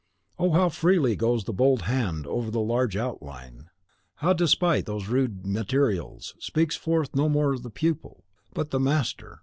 Oh, 0.39 0.53
how 0.53 0.69
freely 0.69 1.15
goes 1.15 1.43
the 1.43 1.53
bold 1.53 1.83
hand 1.83 2.25
over 2.25 2.49
the 2.49 2.59
large 2.59 2.97
outline! 2.97 3.69
How, 4.15 4.33
despite 4.33 4.87
those 4.87 5.07
rude 5.07 5.45
materials, 5.45 6.33
speaks 6.39 6.75
forth 6.75 7.15
no 7.15 7.29
more 7.29 7.55
the 7.59 7.69
pupil, 7.69 8.23
but 8.55 8.71
the 8.71 8.79
master! 8.79 9.39